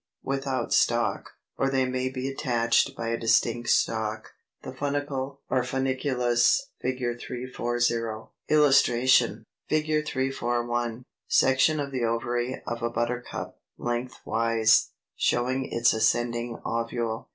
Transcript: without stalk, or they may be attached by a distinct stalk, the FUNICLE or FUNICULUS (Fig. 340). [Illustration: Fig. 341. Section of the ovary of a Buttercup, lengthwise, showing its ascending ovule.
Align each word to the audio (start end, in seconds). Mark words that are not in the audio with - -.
without 0.23 0.73
stalk, 0.73 1.33
or 1.59 1.69
they 1.69 1.85
may 1.85 2.09
be 2.09 2.27
attached 2.27 2.95
by 2.95 3.09
a 3.09 3.19
distinct 3.19 3.69
stalk, 3.69 4.31
the 4.63 4.73
FUNICLE 4.73 5.39
or 5.47 5.63
FUNICULUS 5.63 6.71
(Fig. 6.81 6.97
340). 7.19 8.31
[Illustration: 8.49 9.45
Fig. 9.69 10.03
341. 10.07 11.05
Section 11.27 11.79
of 11.79 11.91
the 11.91 12.03
ovary 12.03 12.63
of 12.65 12.81
a 12.81 12.89
Buttercup, 12.89 13.59
lengthwise, 13.77 14.89
showing 15.15 15.65
its 15.71 15.93
ascending 15.93 16.59
ovule. 16.65 17.29